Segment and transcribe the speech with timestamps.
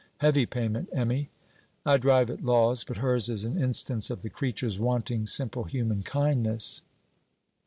[0.17, 1.29] Heavy payment, Emmy!
[1.85, 6.01] I drive at laws, but hers is an instance of the creatures wanting simple human
[6.01, 6.81] kindness.'